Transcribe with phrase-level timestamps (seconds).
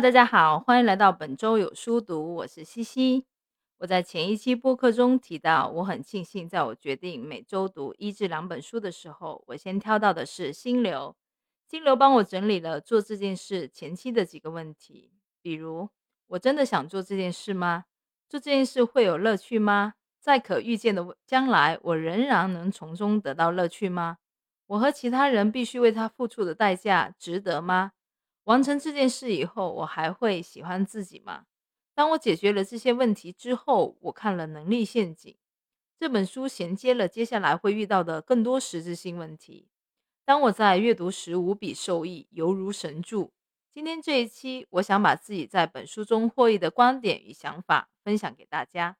[0.00, 3.26] 大家好，欢迎来到本周有书读，我是西西。
[3.76, 11.14] 我在前一期播客中提到，我很庆幸，在我决定每周读一至两本书的时候，我先挑到的是心流。
[11.66, 15.90] 心流帮我整理了做这件事前期的几个问题，比如：
[16.28, 17.84] 我真的想做这件事吗？
[18.26, 19.92] 做这件事会有乐趣吗？
[20.18, 24.16] 在可预见的将来，我仍然能从中得到乐趣吗？
[24.68, 27.92] 我和其他人必须为他付出的代价值得吗？
[28.44, 31.46] 完成这件事以后，我还会喜欢自己吗？
[31.94, 35.32] 当我解决了这些问题之后，我看了《能力陷阱》
[35.98, 39.68] 这本书，衔接了接下来会遇到的更多实质性问题。
[40.24, 43.32] 当我在阅读时无比受益，犹如神助。
[43.72, 48.96] 今天这一期，我想把自己在本书中获益的观点与想法分享给大家。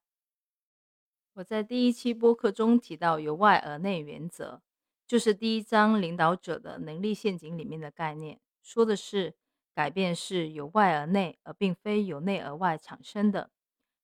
[1.35, 4.61] 我在第一期播客中提到由外而内原则，
[5.07, 9.35] 就是第一章领导者的能力陷阱里面的概念，说的是。
[9.73, 13.51] 改变是由外而内，而并非由内而外产生的。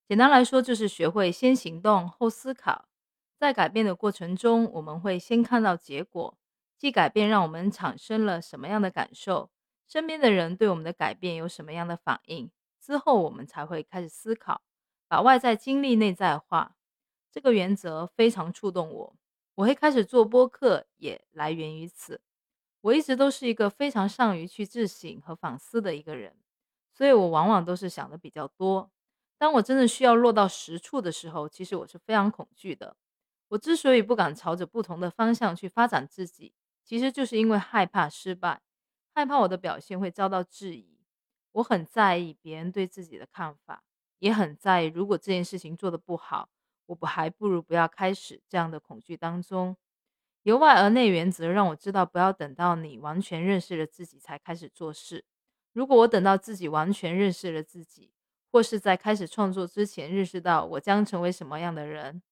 [0.09, 2.89] 简单来说，就是学会先行动后思考。
[3.37, 6.39] 在改变的过程中，我们会先看到结果，
[6.79, 9.51] 即改变让我们产生了什么样的感受，
[9.87, 12.51] 身边的人对我们的改变有什么样的反应。
[12.81, 14.63] 之后，我们才会开始思考，
[15.09, 16.77] 把外在经历内在化。
[17.31, 19.17] 这个原则非常触动我，
[19.57, 22.23] 我会开始做播客，也来源于此。
[22.87, 26.37] 我一直都是一个非常善于去自省和反思的一个人，
[26.93, 28.89] 所以我往往都是想的比较多。
[29.37, 32.97] 当我真的需要落到实处的时候，其实我是非常恐惧的。
[33.49, 36.53] 我之所以不敢朝着不同的方向去发展自己，
[36.85, 38.63] 其实就是因为害怕失败，
[39.13, 41.01] 害怕我的表现会遭到质疑。
[41.53, 43.83] 我很在意别人对自己的看法，
[44.21, 46.51] 也很在意如果这件事情做得不好，
[46.87, 48.41] 我不还不如不要开始。
[48.49, 49.77] 这样的恐惧当中。
[50.47, 55.25] 由外而内原则让我知道，不要等到你完全认识了自己才开始做事。
[55.73, 58.13] 如果我等到自己完全认识了自己，
[58.53, 62.23] 或是在开始创作之前认识到我将成为什么样的人，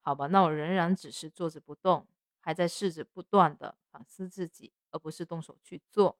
[0.00, 2.08] 好吧，那我仍然只是坐着不动，
[2.40, 6.18] 还在试着不断的反思自己，而不是动手去做。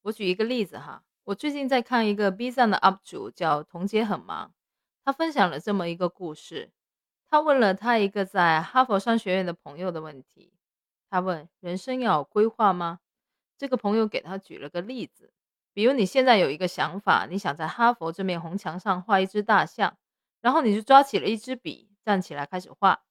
[0.00, 4.54] 我举一个例子哈，我最近在看一个 B 站的 UP 主叫童姐很忙，
[5.04, 6.72] 他分享了这么一个故事，
[7.28, 10.51] 他问了他一个在哈佛商学院的朋友的问题。
[11.12, 13.00] 他问：“人生要有规划吗？”
[13.58, 15.30] 这个朋友给他举了个例子，
[15.74, 19.98] 比如你现在有一个想法，你想在哈佛这面红墙上画一只大象，
[20.40, 23.02] 然后你就抓起了一支笔，站起来开始画。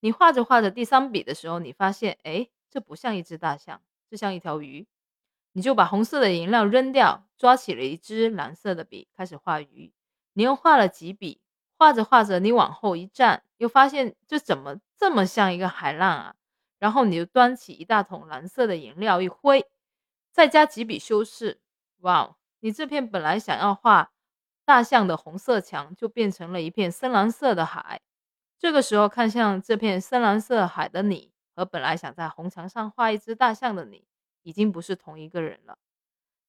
[0.00, 3.80] 你画着画着第三笔的时候，你发现，哎，这不像一只大象，
[4.10, 4.86] 这像一条鱼。
[5.52, 9.94] 你就把红色的颜料扔掉，抓起了一支蓝色的笔，开始画鱼。
[10.34, 11.40] 你又画了几笔，
[11.78, 16.34] 画着画着，你往后一站，又发现这怎么这么像一个海浪啊？
[16.78, 19.66] 然后你就端起一大桶蓝色的颜料一挥，
[20.32, 21.60] 再加几笔修饰，
[22.00, 22.36] 哇！
[22.60, 24.12] 你这片本来想要画
[24.64, 28.00] 大象的红色墙，就变成了一片深蓝色的海。
[28.58, 34.06] 这个时候看向这片深蓝色海的你，和本来想在红墙上画一只大象的你，
[34.42, 35.78] 已经不是同一个人了。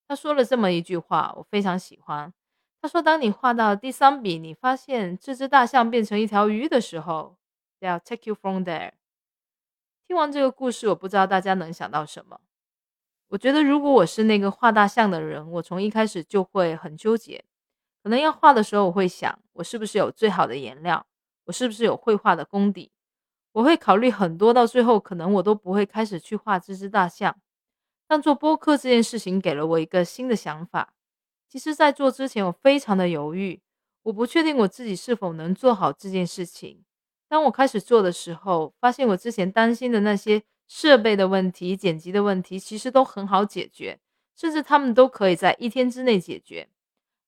[0.07, 2.33] 他说了这么一句话，我非常喜欢。
[2.81, 7.35] 他说：“当你画到第三笔，你发现这只大象变成一条鱼的时候
[7.79, 8.94] ，they'll take you from there。”
[10.07, 12.40] 听完这个故事，我不知道大家能想到什么。
[13.28, 17.44] 我觉得，如果我是那个画大象的人，我从一开始就会很纠结。
[18.01, 21.06] 可能要画的时候，我会想，我是不是有最好的颜料？
[21.44, 22.94] 我是不是有绘画的功底？
[23.51, 27.38] 我会考虑很多，到最后可能我都不会开始去画这只大象。
[28.07, 30.94] 但做播客这件事情给了我一个新的想法。
[31.50, 33.62] 其实，在做之前，我非常的犹豫，
[34.03, 36.85] 我不确定我自己是否能做好这件事情。
[37.29, 43.99] 当我开始做的时候，发现我之前担心的那些设备的问题、剪辑的问题，其实都很好解决，
[44.35, 46.69] 甚至他们都可以在一天之内解决。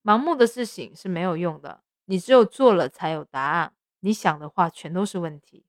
[0.03, 3.73] 盲目的自省是没有用的，你只有做了才有答案。
[3.99, 5.65] 你想的话全都是问题。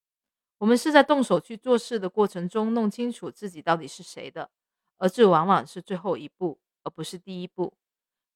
[0.59, 4.51] 我们是在动手去做事的过程中，弄清楚自己到底是谁的，
[4.99, 7.75] 而这往往是最后一步，而不是第一步。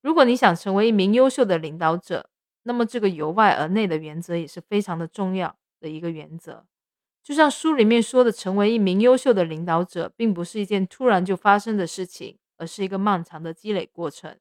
[0.02, 2.28] 如果你想成为一名优秀的领导者，
[2.64, 5.56] 那么这个由外而内的原则也是非常的重要。
[5.84, 6.64] 的一个原则，
[7.22, 14.38] 就像书里面说的，成为一名优秀的领导者，并不是一件突然就发生的事情，而是一个漫长的积累过程。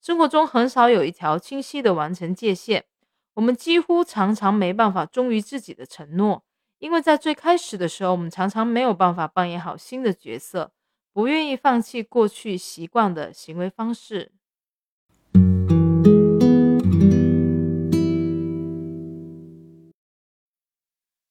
[0.00, 2.84] 生活中很少有一条清晰的完成界限，
[3.34, 6.42] 我们几乎常常没办法忠于自己的承诺，
[6.80, 10.72] 因为在最开始的时候，我们常常没有办法扮演好新的角色，
[11.12, 14.32] 不愿意放弃过去习惯的行为方式。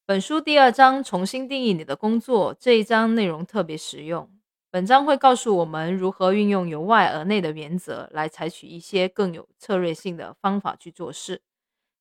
[0.03, 4.29] 本书第二章重新定义你的工作这一章内容特别实用。
[4.69, 11.43] 本章会告诉我们如何运用由外而内的原则来采取一些更有策略性的方法去做事。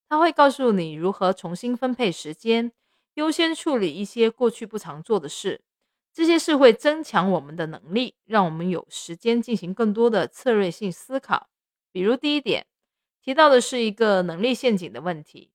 [0.08, 2.72] 他会告诉你如何重新分配时间，
[3.14, 5.60] 优先处理一些过去不常做的事。
[6.12, 11.48] 这些事会增强我们的能力，让我们有时间进行更多的策略性思考。
[11.92, 12.66] 比如第一点
[13.22, 15.52] 提到的是一个能力陷阱的问题。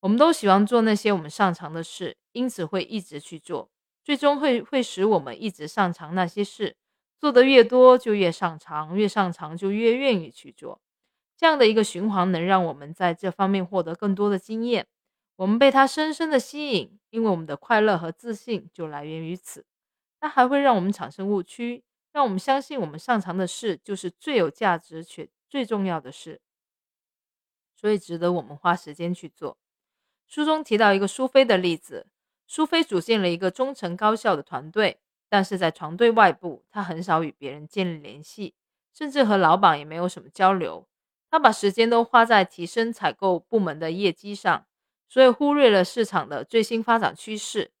[0.00, 3.70] 我们都喜欢做那些我们擅长的事，因此会一直去做。
[4.04, 6.76] 最终会会使我们一直擅长那些事，
[7.18, 10.80] 做的越多就越擅长，越擅长就越愿意去做。
[11.36, 14.86] 这样的一个循环能让我们在这方面获得更多的经验。
[15.36, 19.66] 我们被它深深的吸引，因为我们的快乐和自信就来源于此。
[20.20, 21.82] 它还会让我们产生误区，
[22.12, 26.40] 让我们相信我们擅长的事就是最有价值且最重要的事，
[27.74, 29.58] 所以值得我们花时间去做。
[30.26, 32.06] 书中提到一个苏菲的例子。
[32.48, 38.54] 苏菲组建了一个忠诚高效的团队，但是在团队外部，他很少与别人建立联系，
[38.94, 40.86] 甚至和老板也没有什么交流。
[41.28, 44.64] 他把时间都花在提升采购部门的业绩上，
[45.08, 47.72] 所以忽略了市场的最新发展趋势。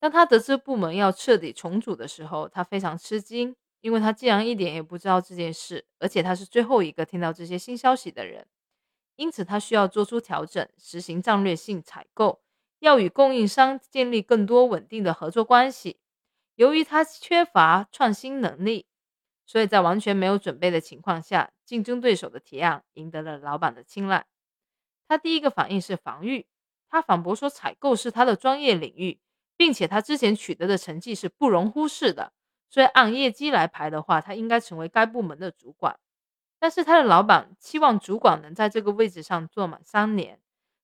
[0.00, 8.44] 当他得知部门要彻底重组的时候，他非常吃惊，因为他竟然一点也不知道这件事，而且他是最后一个听到这些新消息的人。
[9.18, 12.40] 因此，他需要做出调整，实行战略性采购。
[12.78, 15.98] 要与供应商建立更多稳定的合作关系。
[16.54, 18.86] 由于他缺乏创新能力，
[19.44, 24.26] 所以在完全没有准备的情况下，竞争对手的提案赢得了老板的青睐。
[25.08, 26.46] 他第一个反应是防御，
[26.88, 29.18] 他反驳说采购是他的专业领域，
[29.56, 32.32] 并且他之前取得的成绩是不容忽视的，
[32.70, 35.98] 所以按业绩来排的话，他应该成为该部门的主管。
[36.58, 40.40] 但是他的老板期望主管能在这个位置上做满三年。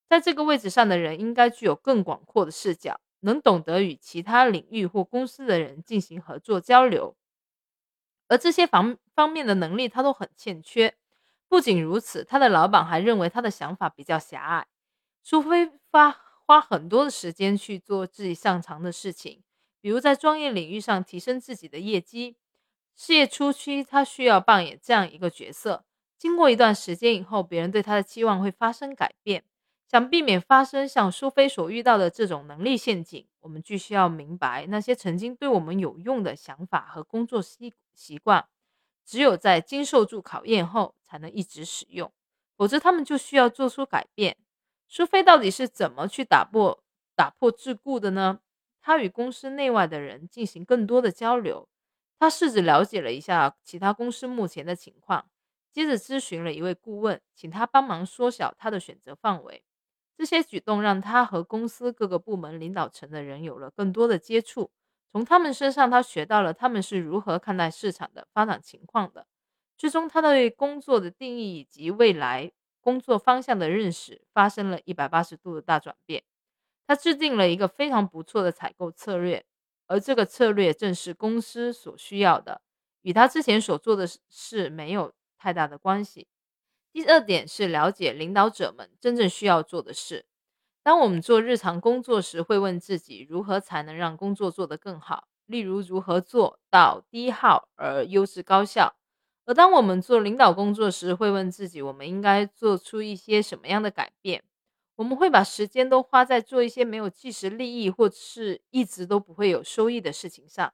[0.09, 7.17] 在这个位置上的人应该具有更广阔的视角，能懂得与其他领域或公司的人进行合作交流，
[8.29, 10.95] 而这些方方面的能力他都很欠缺。
[11.49, 14.67] 不仅如此，他的老板还认为他的想法比较狭隘。
[15.25, 16.15] 除非花
[16.47, 19.43] 花很多的时间去做自己擅长的事情，
[19.81, 22.37] 比如在专业领域上提升自己的业绩。
[22.97, 25.85] 事业初期，他需要扮演这样一个角色。
[26.17, 29.45] 经过一段时间以后，别人对他的期望会发生改变。
[29.87, 38.47] 想避免发生像苏菲所遇到的这种能力陷阱，我们必须要明白那些曾经对我们有用的想法和工作习习惯，
[39.05, 42.11] 只有在经受住考验后才能一直使用，
[42.57, 44.37] 否则他们就需要做出改变。
[44.89, 46.83] 苏菲到底是怎么去打破
[47.15, 48.41] 打破桎梏的呢？
[48.81, 51.69] 他与公司内外的人进行更多的交流，
[52.25, 55.29] 他试着了解了一下其他公司目前的情况，
[55.71, 59.63] 接着咨询了一位顾问，请他帮忙缩小他的选择范围。
[60.17, 64.71] 这些举动让他和公司各个部门领导层的人有了更多的接触，
[65.13, 69.27] 从他们身上他学到了他们是如何看待市场的发展情况的。
[69.77, 72.51] 最终，他对工作的定义以及未来
[72.81, 76.25] 工作方向的认识发生了一百八十度的大转变。
[76.87, 79.45] 他制定了一个非常不错的采购策略，
[79.87, 82.61] 而这个策略正是公司所需要的，
[83.03, 86.27] 与他之前所做的事没有太大的关系。
[86.93, 90.27] 第二点是了解领导者们真正需要做的事。
[90.83, 98.95] 当我们做日常工作时，会问自己如何才能让工作做得更好，例如如何做到低耗而优质高效。
[99.47, 104.45] 而当我们做领导工作时，会问自己我们应该做出一些什么样的改变。
[104.97, 110.73] 我们会把时间都花在做一些没有即时利益或者是一直都不会有收益的事情上。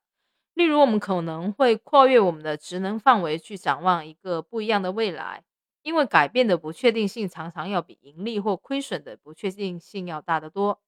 [0.55, 5.45] 例如，我们可能会跨越我们的职能范围去展望一个不一样的未来。
[5.83, 10.79] 因为改变的不确定性常常要比盈利或亏损的不确定性要大得多，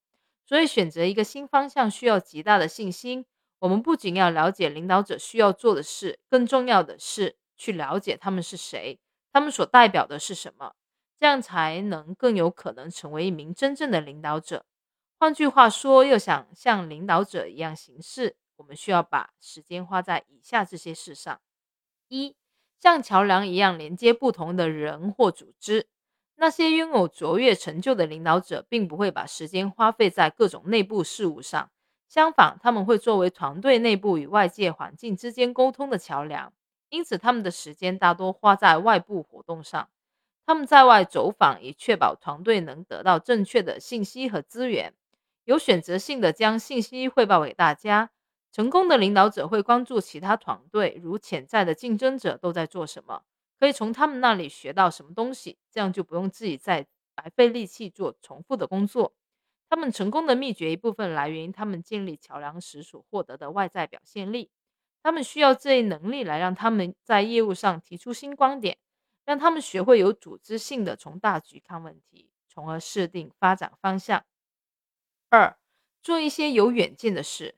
[0.45, 3.25] 所以选择一个新方向需要极大的信心。
[3.57, 8.99] 我们不仅要了解领导者需要做的事，更重要的是去了解他们是谁，
[9.31, 10.75] 他们所代表的是什么，
[11.23, 14.65] 这样才能更有可能成为一名真正的领导者。
[15.17, 21.39] 换句话说，要想像领导者一样行事，我们需要把时间花在以下这些事上：
[22.09, 22.35] 一。
[22.77, 25.87] 像桥梁一样连接不同的人或组织。
[26.35, 31.71] 那些拥有卓越成就的领导者，并不会把时间花费在各种内部事务上。
[32.09, 36.51] 相反，他们会作为团队内部与外界环境之间沟通的桥梁。
[36.89, 39.87] 因此，他们的时间大多花在外部活动上。
[40.45, 44.93] 他们在外走访，以确保团队能得到正确的信息和资源，
[45.45, 48.11] 有选择性的将信息汇报给大家。
[48.51, 53.23] 成功的领导者会关注其他团队，如潜在的竞争者都在做什么，
[53.59, 56.85] 可以从他们那里学到什么东西，这样就不用自己再
[57.15, 59.13] 白费力气做重复的工作。
[59.69, 64.51] 他们成功的秘诀一部分来源于他们建立桥梁时所获得的外在表现力。
[65.01, 68.77] 他们需要这一能力来让他们在业务上提出新观点，
[69.25, 74.25] 让他们学会有组织性的从大局看问题，从而设定发展方向。
[75.29, 75.57] 二，
[76.01, 77.55] 做一些有远见的事。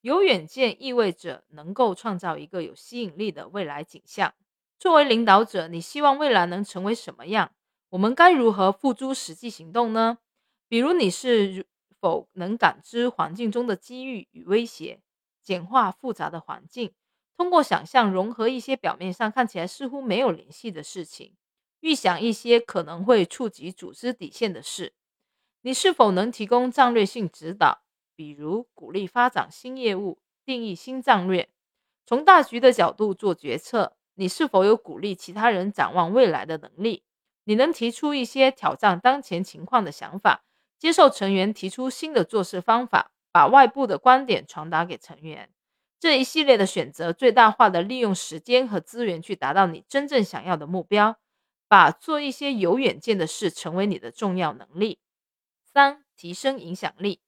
[0.00, 4.34] 有远见意味着能够创造一个有吸引力的未来景象。
[4.76, 7.52] 作为领导者，你希望未来能成为什么样？
[7.90, 10.18] 我们该如何付诸实际行动呢？
[10.66, 11.66] 比如，你是
[12.00, 15.00] 否能感知环境中的机遇与威胁，
[15.40, 16.92] 简化复杂的环境，
[17.42, 21.34] 通过想象融合一些表面上看起来似乎没有联系的事情，
[21.80, 24.92] 预想一些可能会触及组织底线的事？
[25.62, 27.82] 你是否能提供战略性指导？
[28.14, 31.48] 比如鼓励发展新业务、定义新战略，
[32.06, 33.96] 从大局的角度做决策。
[34.14, 37.02] 你是否有鼓励其他人展望未来的能力？
[37.42, 40.44] 你能提出一些挑战当前情况的想法，
[40.78, 45.50] 接受成员提出新的做事方法，把外部的观点传达给成员。
[46.02, 51.20] 这一系列的选择，最大化的利用时间和资源去达到你真正想要的目标，
[51.68, 54.98] 把做一些有远见的事成为你的重要能力。
[55.62, 57.20] 三、提升影响力。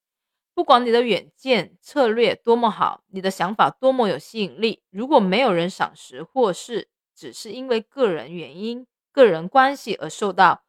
[0.54, 10.64] 不管你的远见策略多么好，你的想法多么有吸引力，如果没有人赏识，或是只是因为个人原因、个人关系而受到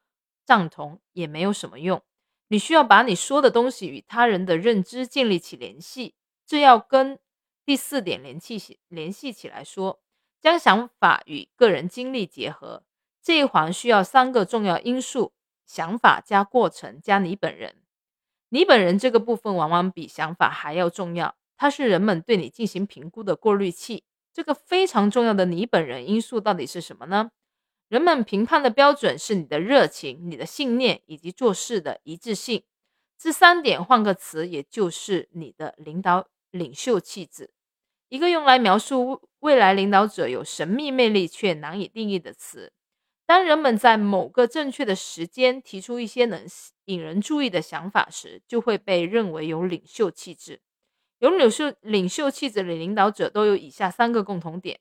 [0.46, 2.04] 赞同，也没有什么用。
[2.50, 6.14] 你需要把你说的东西与他人的认知建立起联系，
[6.46, 7.18] 这要跟
[7.66, 10.00] 第四点联系联系起来说，
[10.40, 12.84] 将想法与个人经历结合。
[13.24, 15.34] 这一环需要三个重要因素：
[15.66, 17.78] 想法加过程加你本人。
[18.50, 24.04] 你本人这个部分往往比想法还要重要，它是人们对你进行评估的过滤器。
[24.32, 27.32] 这个非常重要的你本人因素到底是什么呢？
[27.88, 32.64] 人们评判的标准是你的热情、你的信念以及做事的一致性。
[33.18, 37.52] 这三点换个词，也就是你的领导领袖气质，
[38.16, 42.72] 一个用来描述未来领导者有神秘魅力却难以定义的词。
[43.26, 46.46] 当人们在某个正确的时间提出一些能
[46.86, 50.62] 引人注意的想法时，就会被认为有领袖气质。
[51.20, 54.80] 有领袖领袖气质的领导者都有以下三个共同点：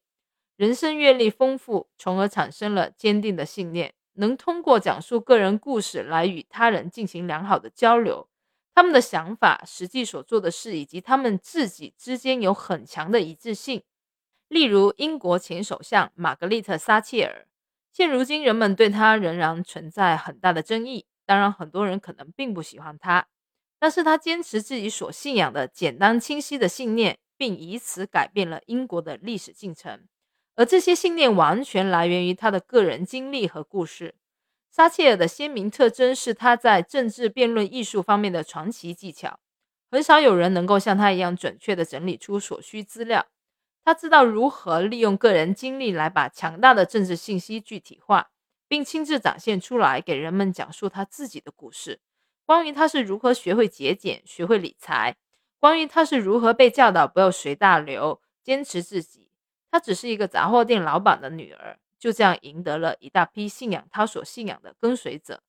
[0.56, 8.28] 人生阅历丰富，从而产生了坚定的信念，能通过讲述个人故事来与他人进行良好的交流。
[8.74, 13.82] 他们的想法、实际所做的事以及他们自己之间有很强的一致性。
[14.48, 17.46] 例如，英国前首相玛格丽特·撒切尔。
[17.92, 21.06] 现如今，人们对他仍然存在很大的争议。
[21.24, 23.28] 当然，很多人可能并不喜欢他，
[23.78, 30.08] 但是他坚持自己所信仰的简单清晰的信念，并以此改变了英国的历史进程。
[30.56, 34.16] 而这些信念完全来源于他的个人经历和故事。
[34.74, 39.38] 撒切尔的鲜明特征是他在政治辩论艺术方面的传奇技巧。
[39.88, 43.24] 很少有人能够像他一样准确地整理出所需资料。
[43.84, 48.30] 他知道如何利用个人经历来把强大的政治信息具体化，
[48.66, 52.00] 并亲自展现出来，给人们讲述他自己的故事。
[52.44, 55.14] 关于他是如何学会节俭、学会理财，
[55.60, 59.30] 关于他是如何被教导不要随大流、坚持自己。
[59.70, 65.42] 他只是一个杂货店老板的女儿，就这样赢得了一大批信仰他所信仰的跟随者。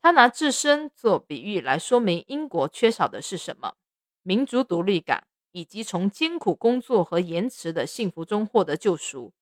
[0.00, 3.74] 他拿自身做比喻来说明英国缺少的是什么：
[4.22, 5.26] 民族独立感。
[5.52, 9.32] 以及从艰苦工作和延迟的幸福中获得救赎，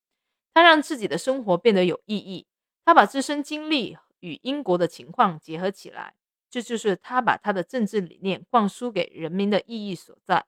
[0.53, 2.47] 他让自己的生活变得有意义。
[2.85, 6.15] 他把自身经历与英国的情况结合起来，
[6.49, 10.45] 这就是他把他的政治理念灌输给人民的意义所在。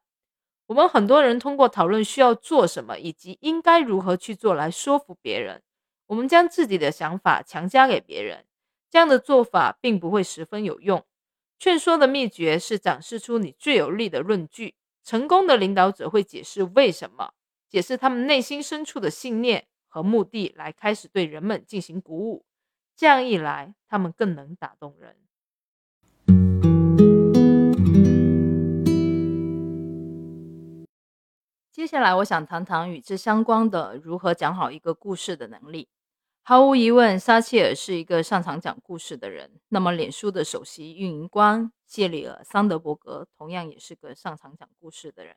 [0.67, 5.61] 我们很多人通过讨论需要做什么以及应该如何去做来说服别人，
[6.09, 8.43] 我们将自己的想法强加给别人，
[8.89, 11.05] 这样的做法并不会十分有用。
[11.59, 14.73] 劝说的秘诀是展示出你最有力的论据。
[15.03, 17.33] 成功的领导者会解释为什么，
[17.69, 22.43] 解释他们内心深处的信念和目的，来开始对人们进行鼓舞。
[22.95, 25.15] 这样一来，他们更能打动人。
[31.71, 35.87] 接下来，我想谈谈与之相关的如何讲好一个故事的能力。
[36.49, 39.51] 毫无疑问，撒切尔是一个擅长讲故事的人。
[39.67, 45.35] 那么，脸书的首席运营官谢里尔·桑德伯格同样也是个擅长讲故事的人。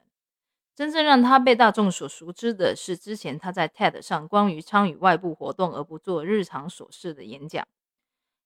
[0.75, 7.69] 真正让他被大众所熟知的是，之前他在 TED 上关于参与外部活动而不做日常琐事的演讲。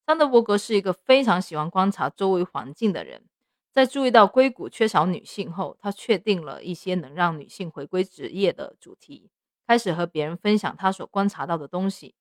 [0.04, 3.26] 桑德伯格是一个非常喜欢观察周围环境的人。
[3.70, 9.30] 在注意到硅谷缺少女性后，他确定了一些能让女性回归职业的主题，
[9.64, 12.16] 开始和别人分享他所观察到的东西。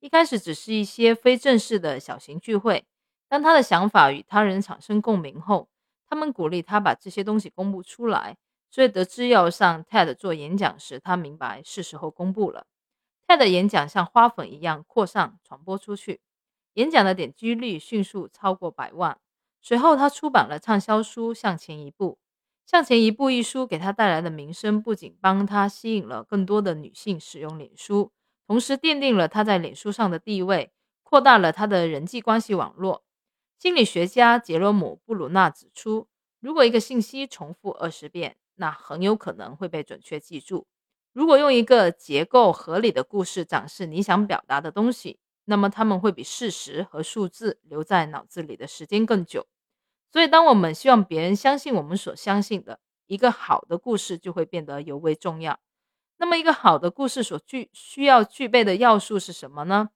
[0.00, 2.84] 一开始只是一些非正式的小型聚会，
[3.28, 5.68] 当他的想法与他人产生共鸣后，
[6.08, 8.36] 他们鼓励他把这些东西公布出来。
[8.70, 12.66] 所以得知要上 TED 做演讲时，他明白是时候公布了。
[13.26, 16.20] TED 演讲像花粉一样扩散传播出去，
[16.74, 19.18] 演讲的点击率迅速超过百万。
[19.62, 22.12] 随后，他出版了畅销书《向前一步》。
[22.70, 28.12] 《向前一步》一书给他带来的名声，不仅帮他吸引了更多的女性使用脸书，
[28.48, 33.04] 同时奠定了他在脸书上的地位，扩大了他的人际关系网络。
[33.58, 36.08] 心理学家杰罗姆·布鲁纳指出，
[36.40, 40.66] 如果一个信息重复二十遍，那很有可能会被准确记住。
[41.12, 49.46] 如果用一个结构合理的故事展示你想表达的东西，那么他们会比事实和数字留在脑子里的时间更久。
[50.10, 55.60] 所以，当我们希望别人相信我们所相信的，一个好的故事就会变得尤为重要。
[56.18, 59.90] 那么，一个好的故事所具需要具备的要素是什么呢？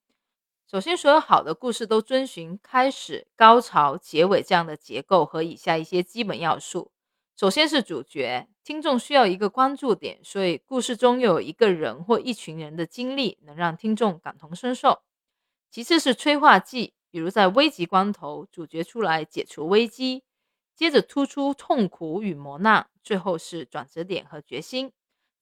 [0.71, 6.91] 首先，所有好的故事都遵循开始、高潮、结尾这样的结构和以下一些基本要素。
[7.37, 15.03] 首先是主角，听众需要一个关注点，所以故事中又有一个人或一群人的经历能让听众感同身受。
[15.71, 16.95] 其次是催化剂。
[17.11, 20.23] 比如在危急关头，主角出来解除危机，
[20.75, 24.93] 接着突出痛苦与磨难，最后是转折点和决心。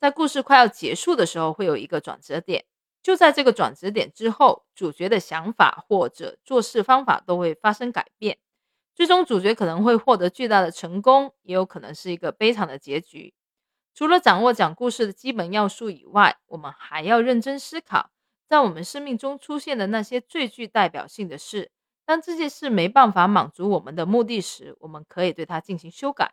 [0.01, 2.65] 在故事快要结束的时候，会有一个转折点。
[3.03, 8.39] 就在这个转折点之后，主角的想法或者做事方法都会发生改变。
[8.95, 13.35] 最终，主角可能会获得巨大的成功，也有可能是一个悲惨的结局。
[13.95, 18.11] 除了掌握讲故事的基本要素以外，我们还要认真思考。
[18.49, 21.71] 在我们生命中出现的那些最具代表性的事，
[22.05, 26.33] 当这件事没办法满足我们的目的时，我们可以对它进行修改。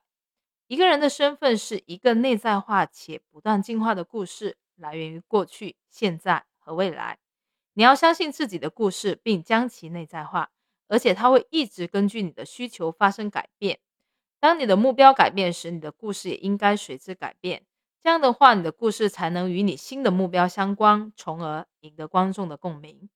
[0.68, 7.20] 一个人的身份是一个内在化且不断进化的故事，来源于过去、现在和未来。
[7.74, 10.50] 你要相信自己的故事，并将其内在化，
[10.90, 13.80] 而且它会一直根据你的需求发生改变。
[14.42, 17.66] 当你的目标改变时，你的故事也应该随之改变。
[18.04, 23.10] 这样的话，你的故事才能与你新的目标相关，从而赢得观众的共鸣。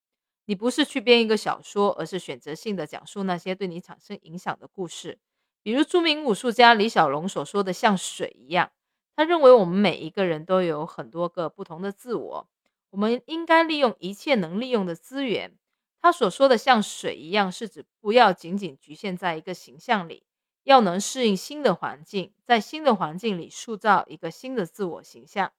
[0.46, 5.20] 你不是去编一个小说，而是选择性的讲述那些对你产生影响的故事。
[5.64, 8.72] 比如著名武术家李小龙所说的“像水一样”，
[9.16, 12.50] 他认为我们每一个人都有很多个不同的自我，
[12.90, 15.58] 我们应该利用一切能利用的资源。
[16.02, 20.24] 他所说的“像水一样”，是指不要仅仅局限在一个形象里。
[20.64, 25.52] 要能适应新的环境，在新的环境里塑造一个新的自我形象。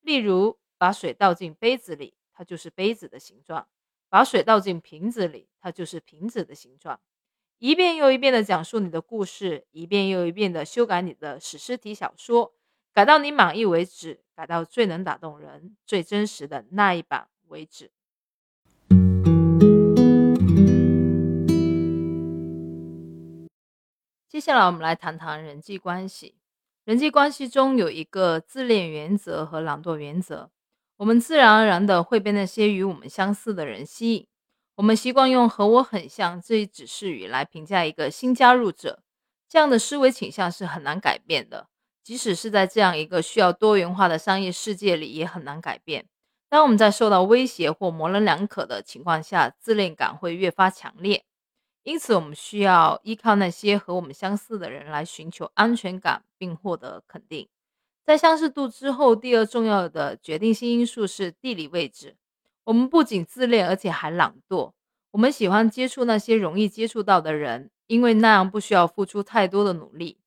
[0.00, 3.66] 例如，把水倒进杯子里，它就是杯子的形状；
[4.08, 6.98] 把水倒进瓶子里，它就是瓶子的形状。
[7.60, 12.52] 一遍又一遍的讲述你的故事，一遍又一遍的修改你的史诗体小说，
[12.94, 17.90] 改到你满意为止，改到最能打动人、最真实的那一版为止。
[24.28, 26.36] 接下来我们来谈谈人际关系。
[26.84, 30.48] 人际关系中有一个自恋原则和懒惰原则。
[30.98, 34.28] 我们自然而然的会被那些与我们相似的人吸引。
[34.78, 39.02] 我们习惯用“和我很像”这一指示语来评价一个新加入者。
[39.48, 41.66] 这样的思维倾向是很难改变的，
[42.04, 46.06] 即使是在这样一个需要多元化的商业世界里，也很难改变。
[46.48, 51.24] 当我们在受到威胁或模棱两可的情况下，自恋感会越发强烈。
[51.82, 57.48] 因此，我们需要依靠那些和我们相似的人来寻求安全感，并获得肯定。
[58.06, 62.16] 在相似度之后，第二重要的决定性因素是地理位置。
[62.68, 64.72] 我们不仅自恋，而且还懒惰。
[65.12, 70.18] 我们喜欢接触那些容易接触到的人，因为那样不需要付出太多的努力。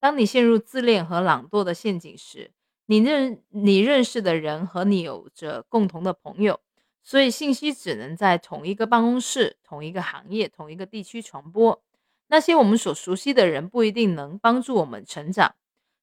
[0.00, 2.52] 当你陷入自恋和懒惰的陷阱时，
[2.86, 6.60] 你认你认识的人和你有着共同的朋友。
[7.02, 11.82] 所以，信息只能在同一个办公室、同一个行业、同一个地区传播。
[12.28, 15.54] 那些我们所熟悉的人不一定能帮助我们成长。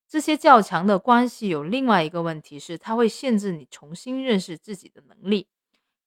[0.08, 5.48] 这些较强的关系有另外一个问题是，它会限制你重新认识自己的能力。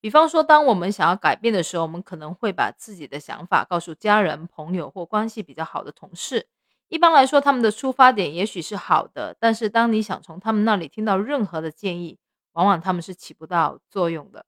[0.01, 6.49] 比方说，当我们想要改变的时候，我们可能会把自己的想法告诉家人、朋友或关系比较好的同事。
[6.89, 12.19] 一般来说，他们的出发点也许是好的，但是当你想从他们那里听到任何的建议，
[12.53, 14.47] 往往他们是起不到作用的。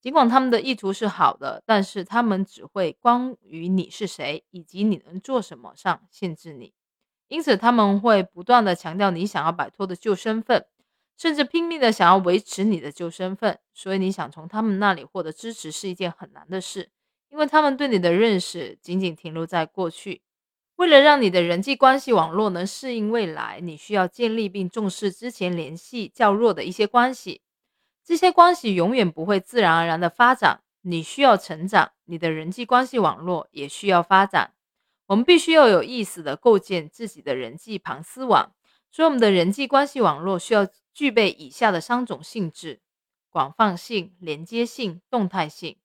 [0.00, 6.72] 尽管他们的意图是好的，但是他们只会关于你是谁以及你能做什么上限制你。
[7.28, 10.66] 因此，他们会不断的强调你想要摆脱的旧身份，
[11.16, 13.58] 甚至拼命的想要维持你的旧身份。
[13.72, 16.90] 所以，你想从他们那里获得支持是一件很难的事，
[17.30, 20.22] 因为他们对你的认识仅仅停留在过去。
[20.76, 27.42] 为了让你的人际关系网络能适应未来，你需要建立并重视之前联系较弱的一些关系。
[28.04, 34.52] 这些关系永远不会自然而然的发展，你需要成长，你的人际关系网络也需要发展。
[35.06, 38.52] 我们必须要有意识的构建自己的人际庞丝网，
[38.90, 42.80] 所以，我们的人际关系网络需要具备以下的三种性质：
[43.28, 45.76] 广泛性、连接性、动态性。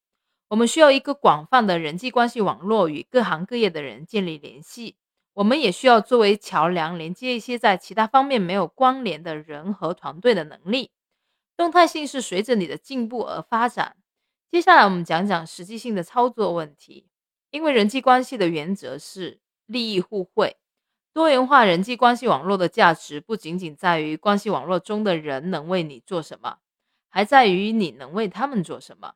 [0.49, 4.95] 我们需要一个广泛的人际关系网络，与各行各业的人建立联系。
[5.33, 10.91] 我们也需要作为桥梁，连接一些在其他方面没有关联的人和团队的能力。
[11.57, 13.97] 动态性是随着你的进步而发展。
[14.51, 17.07] 接下来，我们讲讲实际性的操作问题。
[17.51, 20.57] 因为人际关系的原则是利益互惠，
[21.19, 26.59] 多元化人际关系网络的价值不仅仅在于关系网络中的人能为你做什么，
[27.09, 29.15] 还在于你能为他们做什么。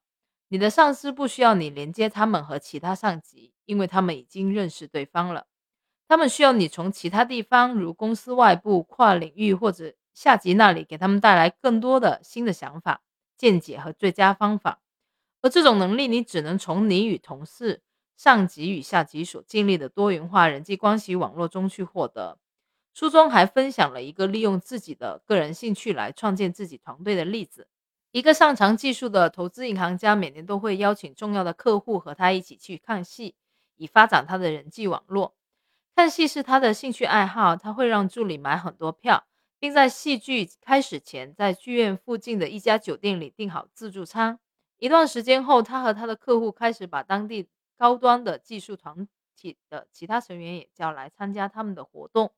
[0.50, 5.46] 你的上司不需要你连接他们和其他上级，因为他们已经认识对方了。
[6.06, 13.02] 他们需要你从其他地方，如公司外部、跨领域或者下级那里，给他们带来更多的新的想法、
[13.38, 14.82] 见解和最佳方法。
[15.42, 17.82] 而这种能力，你只能从你与同事、
[18.24, 22.38] 上级与下级所建立的多元化人际关系网络中去获得。
[22.94, 27.68] 书中还分享了一个利用自己的个人兴趣来创建自己团队的例子。
[28.14, 33.36] 一个擅长技术的投资银行家每年都会邀请重要的客户和他一起去看戏，
[33.76, 35.36] 以发展他的人际网络。
[35.94, 39.26] 看戏是他的兴趣爱好，他会让助理买很多票，
[39.60, 44.40] 并在戏剧开始前在剧院附近的一家酒店里订好自助餐。
[44.78, 47.50] 一段时间后，他和他的客户开始把当地
[47.84, 52.32] 高端的技术团体的其他成员也叫来参加他们的活动。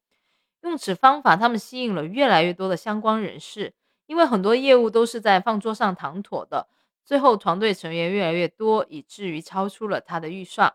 [0.62, 3.76] 用此方法，他们吸引了越来越多的相关人士。
[4.08, 6.68] 因为很多业务都是在饭桌上谈妥的，
[7.04, 10.74] 最后团队成员越来越多，以至于超出了他的预算。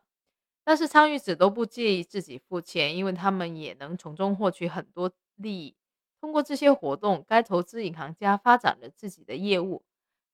[0.62, 5.74] 但是参与者都不介意自己付钱，因为他们也能从中获取很多利益。
[6.20, 9.82] 通过这些活动，该投资银行家发展了自己的业务。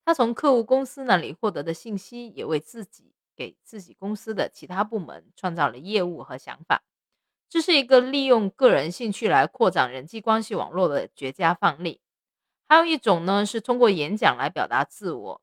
[0.05, 6.83] 他从客户公司那里获得的信息，也为自己给自己公司的其他部门创造了业务和想法。
[7.49, 12.01] 这是一个利用个人兴趣来扩展人际关系网络的绝佳范例。
[12.69, 15.43] 还有一种呢，是通过演讲来表达自我。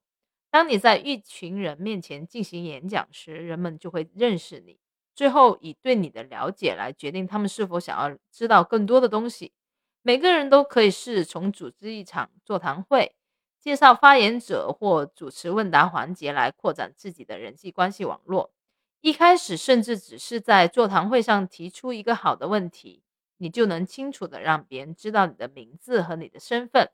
[0.52, 4.78] 当你在一群人面前进行演讲时，人们就会认识你，
[5.16, 9.54] 最后以对你的了解来决定他们是否想要知道更多的东西。
[10.02, 13.16] 每个人都可以试从组织一场座谈会、
[13.64, 18.52] 介绍发言者或主持问答环节来扩展自己的人际关系网络。
[19.00, 23.04] 一开始，甚至只是在座谈会上提出一个好的问题，
[23.38, 26.90] 你就能清楚的让别人知道你的名字和你的身份。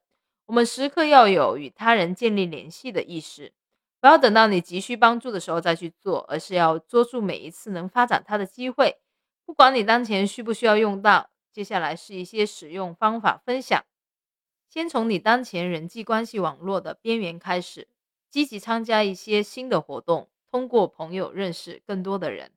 [0.46, 3.52] 我们时刻要有与他人建立联系的意识，
[4.00, 8.98] 不要等到你急需帮助的时候再去做，而是要捉住每一次能发展它的机会。
[9.44, 13.84] 不管你当前需不需要用到，接下来是一些使用方法分享。
[14.70, 17.88] 先从你当前人际关系网络的边缘开始，
[18.30, 22.52] 积极参加一些新的活动，通过朋友认识更多的人，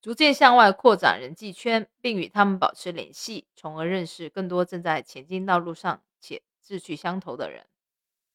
[0.00, 6.42] 逐渐向外扩展人际圈，并与他们保持联系，从而认识更多正在前进道路上且。
[6.68, 7.64] 志趣相投的人，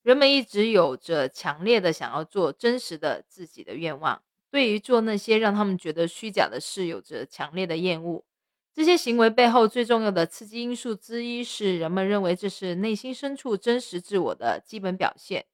[0.03, 4.23] 人们一直有着强烈的想要做真实的自己的愿望。
[4.49, 8.23] 对于做那些让他们觉得虚假的事，有着强烈的厌恶。
[8.73, 15.45] 这些行为背后最重要的刺激因素之一是，人们认为这是内心深处真实自我的基本表现。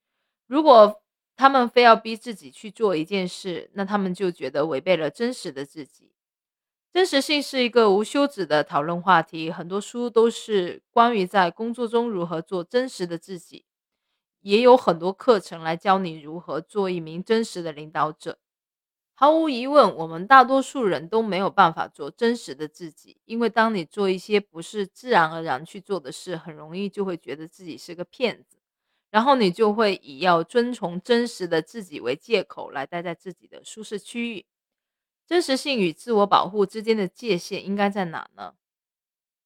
[0.46, 1.02] 如果
[1.36, 6.12] 他们非要逼自己去做一件事，那他们就觉得违背了真实的自己。
[6.94, 13.66] 真实性是一个无休止的讨论话题，很多书都是关于在工作中如何做真实的自己，
[14.42, 18.40] 也有很多课程来教你如何做一名真实的领导者。
[19.20, 28.60] 毫无疑问，我们大多数人都没有办法做真实的自己，因为当你做一些不是自然而然去做的事，很容易就会觉得自己是个骗子，
[29.10, 34.46] 然后你就会以要遵从真实的自己为借口来待在自己的舒适区域。
[35.26, 38.54] 真实性与自我保护之间的界限应该在哪呢？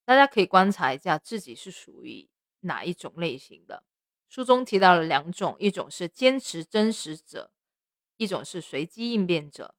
[0.03, 2.27] 大家可以观察一下自己是属于
[2.59, 3.83] 哪一种类型的。
[4.27, 7.51] 书中提到了两种，一种是坚持真实者，
[8.21, 9.73] 一种是随机应变者。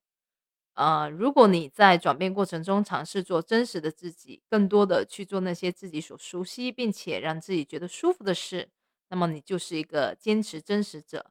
[0.75, 8.69] 呃，如果你在转变过程中尝试做真实的自己，更多的去做那些自己所熟悉并且让自己觉得舒服的事，
[9.11, 11.31] 那么你就是一个坚持真实者。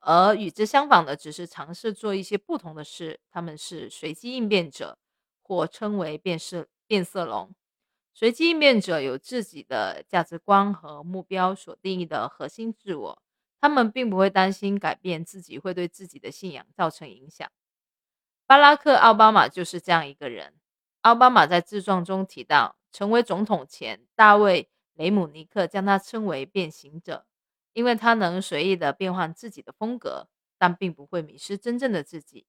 [0.00, 4.98] 而与之相反的，只是尝试做一些不同的事，他们是随机应变者，
[5.42, 7.54] 或称为变色变色龙。
[8.14, 13.22] 随机应变者有自己的价值观和目标所定义的核心自我，
[13.60, 17.50] 他们并不会担心改变自己会对自己的信仰造成影响。
[18.46, 20.54] 巴拉克·奥巴马就是这样一个人。
[21.02, 27.26] 奥巴马在自传中提到，成为总统前，大卫·雷姆尼克将他称为变形者。
[27.74, 32.44] 因为他能随意的变换自己的风格，但并不会迷失真正的自己。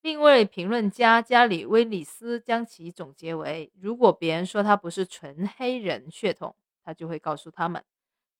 [0.00, 7.84] 另一位评论家加里·威里斯将其总结为：如果别人说他不是纯黑人血统，他就会告诉他们，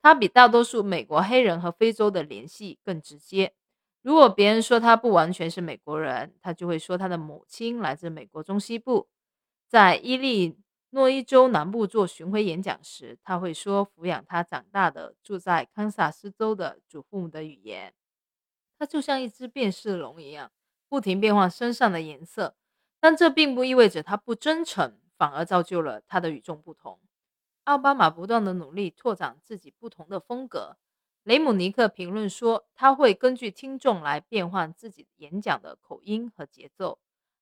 [0.06, 3.52] 他比大多数美国黑人和非洲的联系更直接。
[4.02, 9.08] 如果别人说他不完全是美国人，他就会说他的母亲来自美国中西部。
[9.66, 10.56] 在伊利
[10.90, 17.92] 诺伊州南部做巡回演讲时，他会说抚养他长大的住在堪萨斯州的祖父母的语言。
[18.78, 20.52] 他就像一只变色龙一样，
[20.88, 22.54] 不停变换身上的颜色。
[23.00, 27.00] 但这并不意味着他不真诚，反而造就了他的与众不同。
[27.66, 30.76] 奥巴马不断的努力拓展自己不同的风格。
[31.24, 37.00] 雷姆尼克评论说，他会根据听众来变换自己演讲的口音和节奏。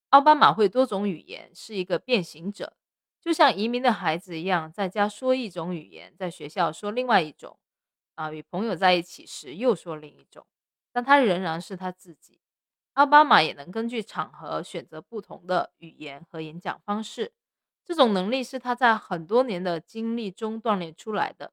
[0.08, 2.74] 奥巴马会多种语言，是一个变形者，
[3.20, 7.58] 就像移民的孩子一样，在家说一种语言，在学校说另外一种，
[8.14, 10.46] 啊，与朋友在一起时又说另一种，
[10.90, 12.40] 但他仍然是他自己。
[12.94, 17.34] 奥巴马也能根据场合选择不同的语言和演讲方式，
[17.84, 21.52] 这种能力是他在很多年的经历中锻炼出来的。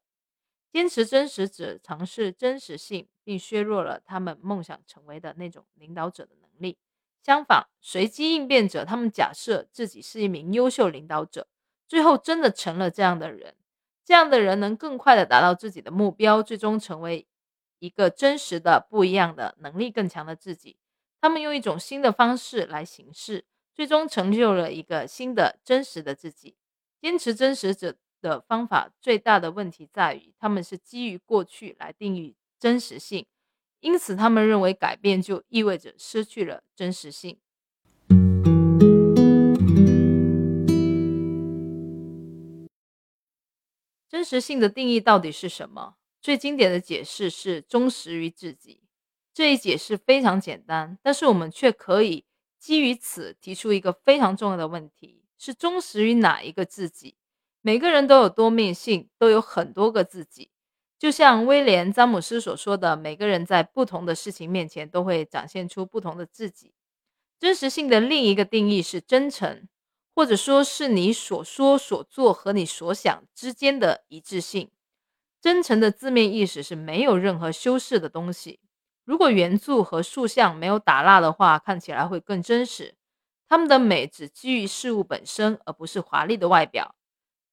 [0.71, 6.77] 坚持真实者尝试真实性，并削弱了他们梦想成为的那种领导者的能力。
[7.21, 11.47] 相反，随机应变者他们假设自己是一名优秀领导者，
[11.87, 13.55] 最后真的成了这样的人。
[14.05, 17.27] 这样的人能更快地达到自己的目标，最终成为
[17.79, 20.77] 一个真实的、不一样的、能力更强的自己。
[21.19, 26.55] 他们用一种新的方式来行事，最终成就了一个新的真实的自己。
[27.01, 27.95] 坚持真实者。
[28.21, 33.25] 的方法最大的问题在于，他们是基于过去来定义真实性，
[33.79, 37.39] 因此他们认为改变就意味着失去了真实性。
[44.07, 45.95] 真实性的定义到底是什么？
[46.21, 48.83] 最经典的解释是忠实于自己。
[49.33, 52.25] 这一解释非常简单，但是我们却可以
[52.61, 57.15] 基于此提出一个非常重要的问题：是忠实于哪一个自己？
[57.61, 60.51] 每个人都有多面性，都有很多个自己。
[60.99, 66.75] 就像威廉·詹姆斯所说的，每个人在不同的事情面前都会展现出不同的自己。
[67.39, 69.67] 真实性的另一个定义是真诚，
[70.13, 74.69] 或者说是你所说、所做和你所想之间的一致性。
[75.41, 78.59] 真诚的字面意思是没有任何修饰的东西。
[79.03, 82.95] 如果圆柱和塑像没有打蜡的话，看起来会更真实。
[83.47, 86.95] 它们的美只基于事物本身，而不是华丽的外表。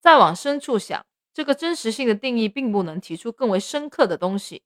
[0.01, 4.63] 再往深处想，这个真实性的定义并不能提出更为深刻的东西。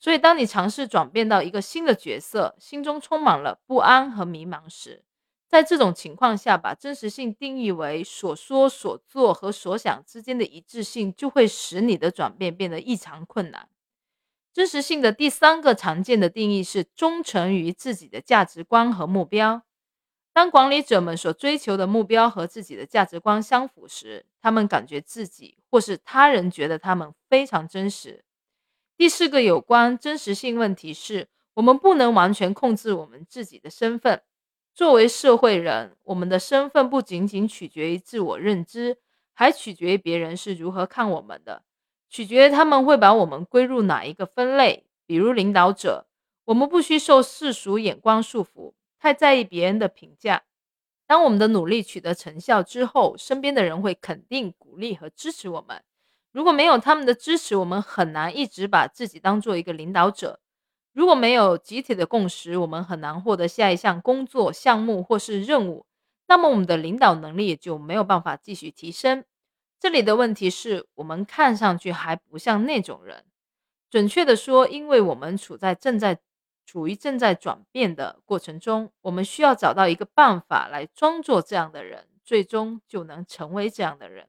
[0.00, 5.04] 所以，当你尝试转变到一个新的角色，心中充满了不安和迷茫时，
[5.48, 13.68] 在这种情况下，把真实性定义为所说、所做和所想之间的一致性，就会使你的转变变得异常困难。
[14.52, 19.62] 真实性的第三个常见的定义是忠诚于自己的价值观和目标。
[20.34, 28.24] 当管理者们所追求的目标和自己的价值观相符时，他们感觉自己或是他人觉得他们非常真实。
[28.96, 34.22] 第四个有关真实性问题是，我们不能完全控制我们自己的身份。
[34.74, 38.96] 作为社会人，我们的身份不仅仅取决于自我认知，
[39.34, 41.62] 还取决于别人是如何看我们的，
[42.12, 44.84] 取决于他们会把我们归入哪一个分类。
[45.06, 46.06] 比如领导者，
[46.44, 48.74] 我们不需受世俗眼光束缚。
[49.00, 50.42] 太在意别人的评价。
[51.06, 55.82] 当我们的努力取得成效之后，身边的人会肯定、鼓励和支持我们。
[56.32, 60.40] 如果没有他们的支持，我们很难一直把自己当做一个领导者。
[60.92, 65.86] 如果没有集体的共识，我们很难获得下一项工作项目或是任务。
[66.28, 69.24] 那么，我们的领导能力也就没有办法继续提升。
[69.82, 73.24] 这里的问题是我们看上去还不像那种人。
[73.90, 76.20] 准确的说，因为我们处在正在。
[76.64, 84.28] 处于正在转变的过程中，我们需要找到一个办法来装作这样的人，最终就能成为这样的人。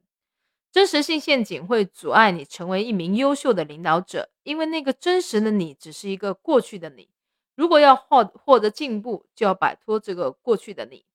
[0.72, 7.08] 真实性陷阱会阻碍你成为一名优秀的领导者，因为那个真实的你只是一个过去的你。
[7.56, 11.06] 如果要获获得进步，就要摆脱这个过去的你。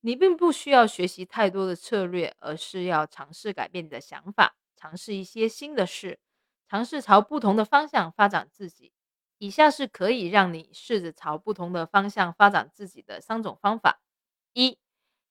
[0.00, 6.18] 你并不需要学习太多的策略，而是要尝试改变你的想法，尝试一些新的事，
[6.68, 8.92] 尝试朝不同的方向发展自己。
[9.38, 14.02] 以下是可以让你试着朝不同的方向发展自己的三种方法：
[14.52, 14.78] 一、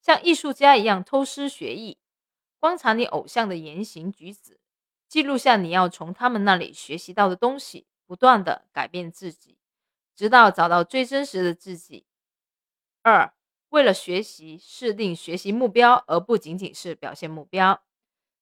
[0.02, 2.00] 像艺术家一样偷师学艺，
[2.60, 4.60] 观察你偶像的言行举止，
[5.08, 9.60] 记录下你要从他们那里学习到的东西，不断的改变自己，
[10.16, 12.06] 直到找到最真实的自己；
[13.04, 13.32] 二、
[13.70, 17.84] 为了学习，设定学习目标，而不仅仅是表现目标；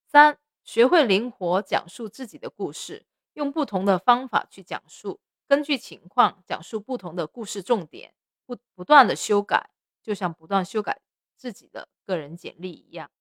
[0.06, 5.20] 三、学会灵活讲述自己的故事，用不同的方法去讲述。
[5.46, 8.14] 根据情况讲述不同的故事重点，
[8.46, 9.70] 不不断的修改，
[10.02, 11.02] 就像不断修改
[11.36, 13.12] 自己的个人简历一样。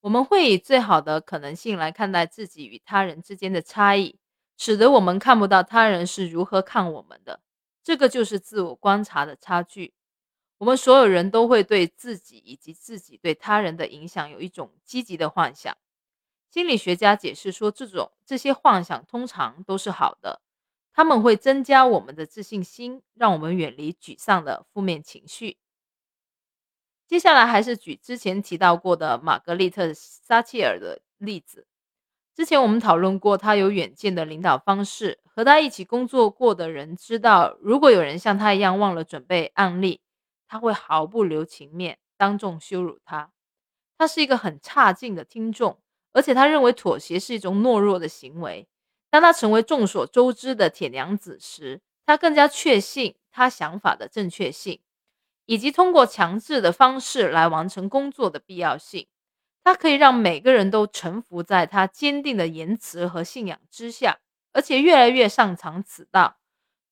[0.00, 4.18] 我们会以最好的可能性来看待自己与他人之间的差异，
[4.58, 7.40] 使得我们看不到他人是如何看我们的。
[7.82, 9.94] 这个就是自我观察的差距。
[10.58, 15.74] 我们所有人都会对自己以及自己对他人的影响有一种积极的幻想。
[16.50, 20.42] 心理学家解释说，这种这些幻想通常都是好的，
[20.92, 25.58] 他们会增加我们的自信心，让我们远离沮丧的负面情绪。
[27.06, 31.66] 接下来还是举之前提到过的玛格丽特·撒切尔的例子。
[32.38, 40.00] 之前我们讨论过他有远见的领导方式，和他一起工作过的人知道，如果有人像他一样忘了准备案例，
[40.46, 43.32] 他会毫不留情面，当众羞辱他。
[43.98, 45.80] 他是一个很差劲的听众，
[46.12, 48.68] 而且他认为妥协是一种懦弱的行为。
[49.10, 54.78] 当他成为众所周知的铁娘子时，他更加确信他想法的正确性。
[55.46, 59.08] 以及通过强制的方式来完成工作的必要性，
[59.68, 64.18] 他可以让每个人都臣服在他坚定的言辞和信仰之下，
[64.54, 66.38] 而且越来越擅长此道。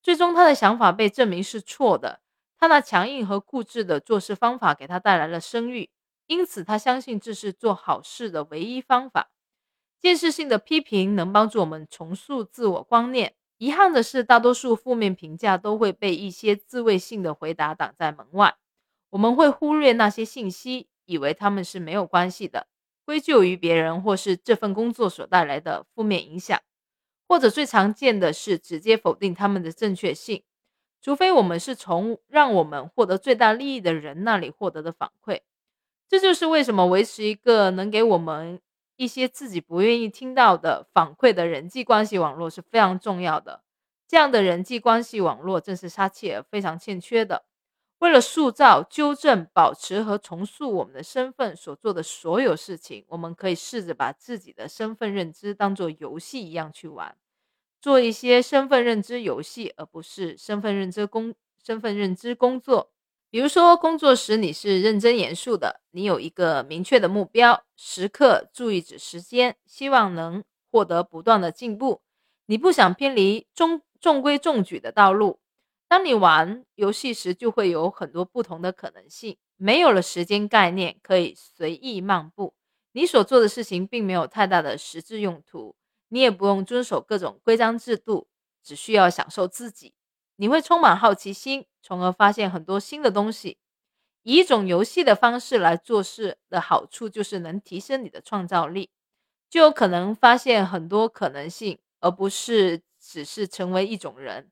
[0.02, 2.20] 最终，他的想法被证明是错的。
[2.58, 5.88] 他那强硬和固执的做事方法给他带来了声誉，
[6.26, 9.30] 因此他相信这是做好事的唯一方法。
[9.98, 13.36] 建设性的批评能帮助我们重塑自我观念。
[13.56, 18.54] 遗憾的是，大多数负面评价都会被一些自卫性的回答挡在门外。
[19.08, 22.66] 我们会忽略那些信息，以为他们是没有关系的，
[23.04, 26.60] 归咎于别人或是这份工作所带来的负面影响，
[27.26, 30.42] 或者最常见的是直接否定他们的正确性。
[31.00, 35.40] 除非我们是从让我们获得最大利益的人那里获得的反馈。
[36.08, 38.60] 这就是为什么维持一个能给我们。
[38.98, 43.62] 一些自己不愿意听到的反馈的人际关系网络是非常重要的。
[44.08, 47.44] 这样的人际关系网络正是撒切尔非常欠缺的。
[47.98, 57.16] 为了塑造、纠正、保持和重塑我们的身份所做的所有事情，我们可以试着把自己的身份认知当做游戏一样去玩，
[57.80, 62.90] 做一些身份认知游戏，而不是身份认知工身份认知工作。
[63.30, 72.02] 比如说，工作时你是认真严肃的，你有一个明确的目标，时刻注意着时间，希望能获得不断的进步。
[72.46, 75.40] 你不想偏离中中规中矩的道路。
[75.88, 82.54] 当你玩游戏时，就会有很多不同的可能性，没有了时间概念，可以随意漫步。
[82.92, 85.76] 你所做的事情并没有太大的实质用途，
[86.08, 88.28] 你也不用遵守各种规章制度，
[88.64, 89.94] 只需要享受自己。
[90.36, 93.58] 你会充满好奇心，从而发现很多新的东西。
[94.22, 98.90] 以一种游戏的方式来做事的好处，就是能提升你的创造力，
[99.48, 104.50] 就有可能发现很多可能性，而不是只是成为一种人。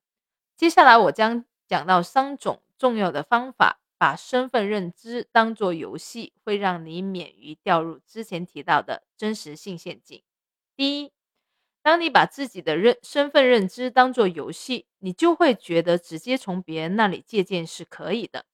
[0.56, 10.22] 接下来我将讲到三种重要的方法，把身份认知当作游戏，会让你免于掉入之前提到的真实性陷阱。
[10.76, 11.12] 第一。
[11.82, 18.46] 当你把自己的认身份认知当做游戏，你就会觉得直接从别人那里借鉴是可以的。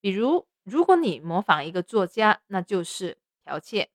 [0.00, 3.90] 比如，如果你模仿一个作家，那就是剽窃；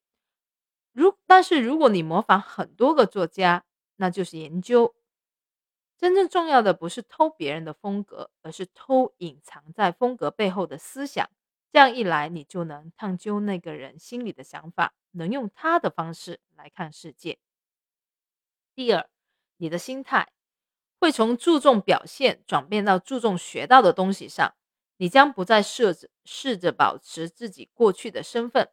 [0.93, 3.65] 如但是如果你模仿很多个作家，
[3.97, 4.95] 那就是研究。
[6.01, 11.29] 真正重要的不是偷别人的风格，而是偷隐藏在风格背后的思想。
[11.71, 17.37] 这样一来，你就能探究那个人心里的想法，能用他的方式来看世界。
[18.73, 19.07] 第二，
[19.57, 20.31] 你的心态
[20.99, 24.55] 会从注重表现转变到注重学到的东西上。
[24.97, 28.71] 你将不再设着试着保持自己过去的身份，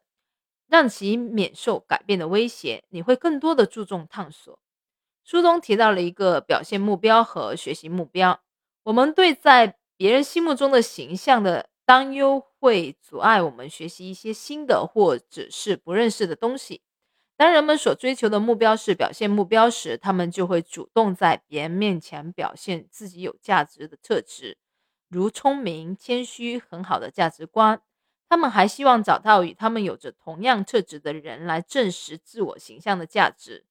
[0.67, 2.83] 让其免受改变的威胁。
[2.89, 4.59] 你会更多的注重探索。
[5.29, 8.41] 书中提到了一个表现目标和学习目标。
[8.81, 16.81] 我们对在别人心目中的形象的担忧，会阻碍我们学习一些新的或者是不认识的东西。
[17.37, 24.57] 当人们所追求的目标是表现目标时，他们就会主动在别人面前表现自己有价值的特质，
[25.09, 27.79] 如聪明、谦虚、很好的价值观。
[28.27, 33.67] 他们还希望找到与他们有着同样特质的人来证实自我形象的价值。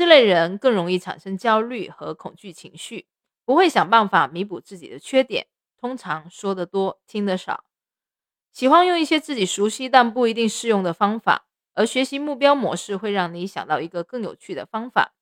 [0.00, 3.04] 这类人更容易产生焦虑和恐惧情绪，
[3.44, 5.46] 不会想办法弥补自己的缺点，
[5.78, 7.64] 通常说得多，听得少，
[8.50, 11.44] 喜欢用一些自己熟悉但不一定适用的方法。
[11.74, 15.12] 而学习目标模式会让你想到一个更有趣的方法，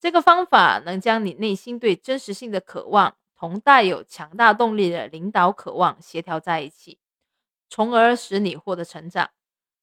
[0.00, 6.98] 这个方法能将你内心对真实性的渴望同带有强大动力的领导渴望协调在一起，
[7.70, 9.30] 从而使你获得成长。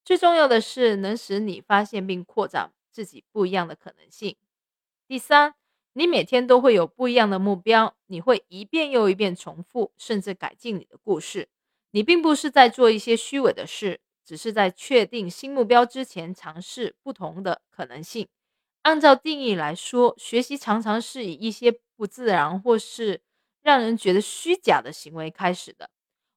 [0.04, 4.38] 最重要的是，能使你发现并扩展自己不一样的可能性。
[5.08, 5.56] 第三，
[5.92, 11.50] 你每天都会有不一样的目标，你会一遍又一遍重复，甚至改进你的故事。
[11.92, 14.00] 你并不是在做一些虚伪的事。
[14.26, 18.30] 只是在确定新目标之前，尝试不同的可能性。
[18.84, 23.20] 按照定义来说，学习常常是以一些不自然或是
[23.62, 25.90] 让人觉得虚假的行为开始的。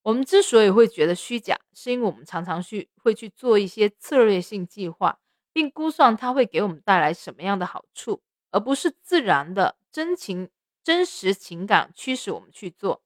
[0.02, 5.20] 我们之所以会觉得虚假，是因为我们常常去会去做一些策略性计划，
[5.56, 10.50] 并估算它会给我们带来什么样的好处，而不是自然的真情、
[10.84, 13.00] 真实情感驱使我们去做。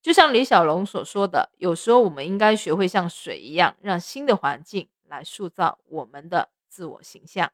[0.00, 7.50] 就像李小龙所说的，有时候我们应该学会像水一样，让新的环境来塑造我们的自我形象。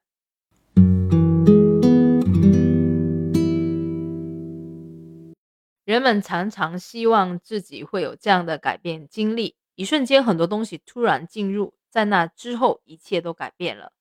[5.86, 13.92] 人们常常希望自己会有这样的改变经历，一瞬间很多东西突然进入，在那之后一切都改变了。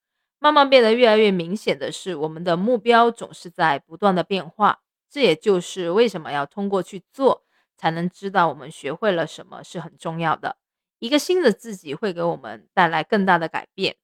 [0.44, 4.82] 慢慢变得越来越明显的是，我们的目标总是在不断的变化。
[5.10, 7.44] 这也就是为什么要通过去做。
[7.76, 10.56] 才能知道我们学会了什么是很重要的。
[11.00, 13.98] 一个新的自己会给我们带来更大的改变。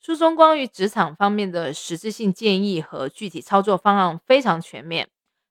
[0.00, 5.08] 书中关于职场方面的实质性建议和具体操作方案非常全面。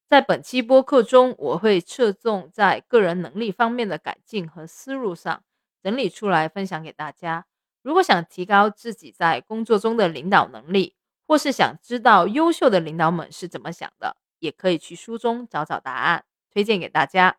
[0.08, 5.42] 在本期播客中，我会侧重在个人能力方面的改进和思路上
[5.82, 7.48] 整理出来分享给大家。
[7.90, 10.94] 如果想提高自己在工作中的领导能力，
[11.28, 16.24] 或是想知道优秀的领导们是怎么想的，也可以去书中找找答案。
[16.54, 17.38] 推荐给大家。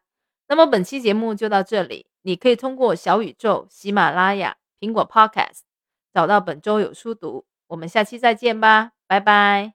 [0.48, 5.60] 那么本期节目就到这里，你可以通过小宇宙、喜马拉雅、苹果 Podcast
[6.12, 7.44] 找到本周有书读。
[7.68, 9.74] 我们下期再见吧，拜拜。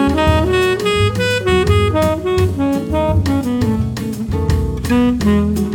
[5.26, 5.65] Mm-hmm.